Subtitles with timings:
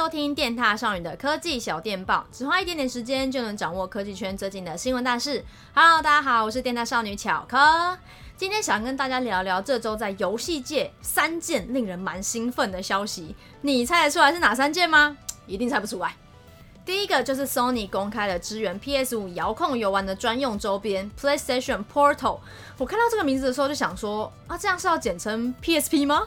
[0.00, 5.44] 收听电獭少女的科技小电报，只花一点点时间就能掌握科技圈最近的新闻大事。
[5.74, 7.58] Hello，大家好，我是电獭少女巧克。
[8.34, 15.18] 今天想跟大家聊聊这周在游戏界三件令人蛮兴奋的消息，你猜得出来是哪三件吗？
[15.46, 16.16] 一定猜不出来。
[16.86, 22.38] 第一个就是 Sony 公开了支援 PS5 遥控游玩的专用周边 PlayStation Portal。
[22.78, 26.22] 我看到这个名字的时候就想说，啊，这样是要简称 PSP 吗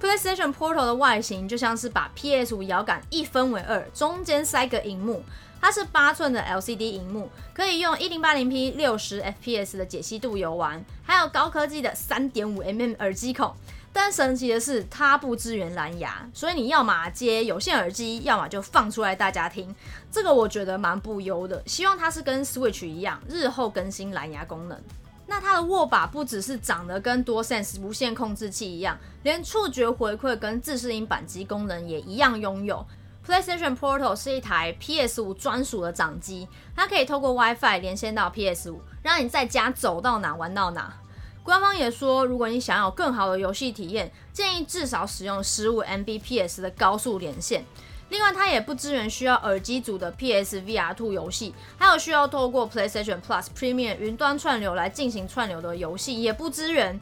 [0.00, 5.22] ？PlayStation Portal 的外形就像是把 PS5 摇杆一分为二，中间塞个荧幕。
[5.58, 13.52] 它是八寸的 LCD 荧幕，可以用 1080p 六十 FPS 的解析度游玩，还有高科技的 3.5mm 耳机孔。
[13.92, 19.74] 但神奇的是，它不支援蓝牙，所以你要么接有线耳机，要么就放出来大家听。
[20.12, 21.60] 这个我觉得蛮不优的。
[21.66, 24.78] 希望它是跟 Switch 一样，日后更新蓝牙功能。
[25.26, 32.86] 那它的握把不只是长得跟多 sense 无线控制器一样，连触觉回馈跟自适应扳机功能也一样拥有。
[33.26, 36.46] PlayStation Portal 是一台 PS5 专属的掌机，
[36.76, 40.96] 它可以透过 WiFi 连线到 PS5，让你在家走到哪玩到哪。
[41.42, 47.64] 官方也说，如果你想要更好的游戏体验，建议至少使用15 Mbps 的高速连线。
[48.08, 57.00] 另外，它也不支援需要耳机组的 PSVR2 游戏，还有需要透过 PlayStation Plus Premium 云端串流来进行串流的游戏也不支援。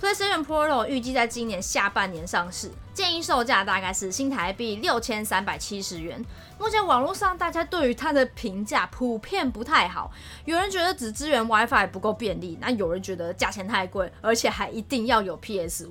[0.00, 6.22] PlayStation Portal 预计在今年下半年上市，建议售价大概是新台币六千三百七十元。
[6.58, 10.10] 目前网络上大家对于它的评价普遍不太好，
[10.44, 15.88] 有人觉得只支援 WiFi 不够便利，那有人觉得价钱太贵，而且还一定要有 PS5。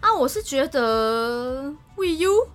[0.00, 2.48] 啊，我是觉得 w i U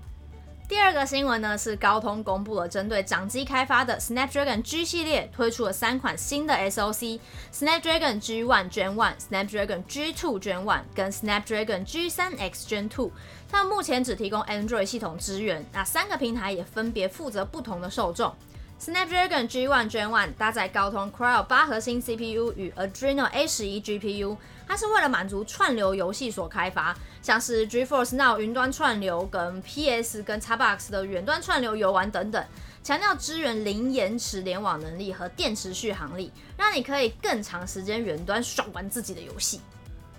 [0.94, 12.68] 这个新闻呢，是高通公布了针对掌机开发的 Snapdragon G 系列推出了三款新的 SoC：Snapdragon G1 Gen One、Snapdragon G Two Gen One 跟 Snapdragon G3X
[12.68, 13.10] Gen Two。
[13.50, 18.36] 它们目前只提供 Android 系统支援，那三个平台也分别负责不同的受众。
[18.84, 24.36] Snapdragon G1 Gen 1搭载高通 Cryo 八核心 CPU 与 Adreno A11 GPU，
[24.68, 32.44] 它是为了满足串流游戏所开发，像是 GeForce Now 云端串流跟 PS 跟 Xbox 的远端串流游玩等等，
[32.82, 39.62] 强调支援零延迟联网能力和电池续航力，让你可以更长时间远端爽玩自己的游戏。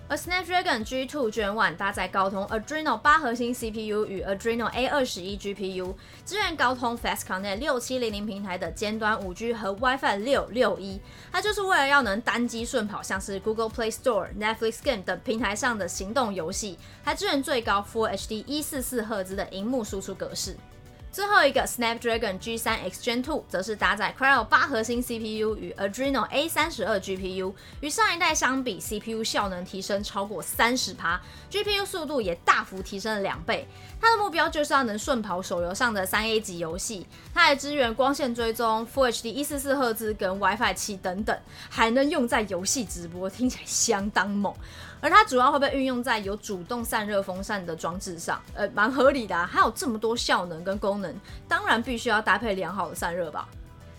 [0.09, 9.33] 而 Snapdragon G2 Gen 1搭载高通 Adreno 八核心 CPU 与 Adreno A21 GPU，支援高通 Fast Connect 六七零零平台的尖端五
[9.33, 10.99] G 和 WiFi 六六一，
[11.31, 20.55] 它就是为了要能单机顺跑，像是 Google Play Store、Netflix Game 等平台上的行动游戏，还支援最高 Full HD 一四四赫兹的荧幕输出格式。
[21.13, 33.67] 最后一个 Snapdragon G3X Gen 2则是搭载 Kryo 八核心 CPU 与 Adreno A32 GPU，与上一代相比，CPU 效能提升超过三十趴，GPU 速度也大幅提升了两倍。
[34.01, 44.51] 它的目标就是要能顺跑手游上的三 A 级游戏，它还支援光线追踪、Full HD 一四四赫兹跟 WiFi 七等等，还能用在游戏直播，听起来相当猛。
[44.99, 49.45] 而它主要会被运用在有主动散热风扇的装置上，呃，蛮合理的啊。
[49.45, 51.02] 还有这么多效能跟功能，
[51.47, 53.47] 当然必须要搭配良好的散热吧。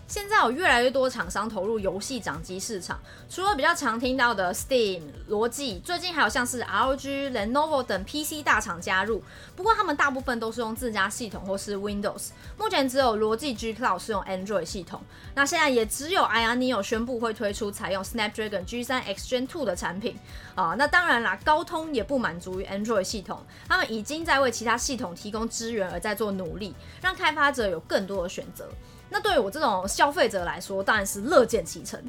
[0.07, 3.01] 现在有越来越多厂商投入游戏掌机市场，
[3.31, 9.23] 除了比较常听到的 Steam、罗技，最近还有像是 ROG、Lenovo 等 PC 大厂加入。
[9.57, 12.29] 不过他们大部分都是用自家系统或是 Windows，
[12.59, 15.01] 目前只有罗技 G Cloud 是用 Android 系统。
[15.35, 20.19] 那现在也只有 Ayaneo 宣布会推出采用 Snapdragon G3X Gen 2的产品
[20.55, 20.75] 啊。
[20.77, 28.69] 那当然啦，高通也不满足于 Android 系统，他们已经在为其他系统提供支援而在做努力，让开发者有更多的选择。
[29.15, 32.03] 那对于我这种消费者来说，当然是乐见其成。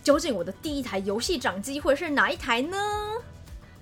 [0.00, 2.78] 究竟我的第一台游戏掌机会是哪一台呢？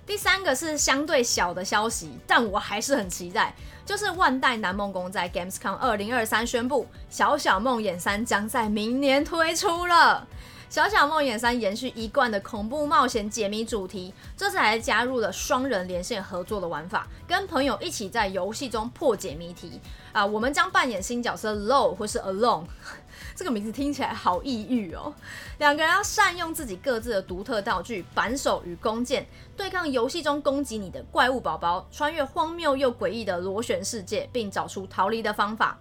[0.07, 3.55] 第三个是相对小的消息，但我还是很期待，
[3.85, 10.27] 就是万代南梦宫在 Gamescom 2023宣布，《小小梦魇三》将在明年推出了。
[10.71, 19.81] 《小小梦魇三》延续一贯的恐怖冒险解谜主题，这次还加入了双人连线合作的玩法，跟朋友一起在游戏中破解谜题。
[20.13, 22.67] 啊，我们将扮演新角色 Low 或是 Alone，
[23.35, 25.13] 这个名字听起来好抑郁哦。
[25.59, 35.77] 两个人要善用自己各自的独特道具、扳手与弓箭，对抗游戏中攻击你的怪物宝宝，穿越荒谬又诡异的螺旋世界，并找出逃离的方法。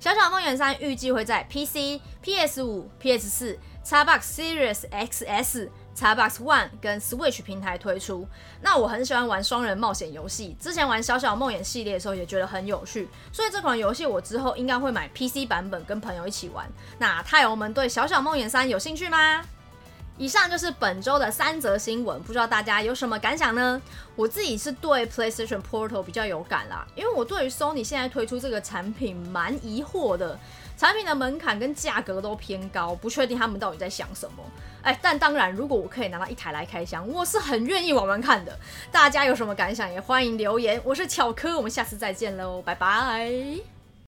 [0.02, 3.58] 《小小梦魇三》预计会在 PC、PS5、PS4。
[3.84, 8.26] Xbox Series XS、Xbox One 跟 Switch 平台推出。
[8.60, 16.66] 那我很喜欢玩双人冒险游戏，之前玩小小梦魇系列的时候也觉得很有趣，所以这款游戏我之后应该会买 PC 版本跟朋友一起玩。
[16.98, 19.42] 那太友们对小小梦魇三有兴趣吗？
[20.20, 23.80] 以上就是本周的三则新闻，不知道大家有什么感想呢？
[24.14, 30.38] 我自己是对 PlayStation Portal 比较有感啦，因为我对于 Sony 现在推出这个产品蛮疑惑的，
[30.76, 34.44] 产品的门槛跟价格都偏高，不确定他们到底在想什么。
[34.82, 38.54] 哎，但当然，如果我可以拿到一台来开箱，我是很愿意玩玩看的。
[38.92, 40.78] 大家有什么感想也欢迎留言。
[40.84, 43.79] 我是巧科，我们下次再见喽，拜拜。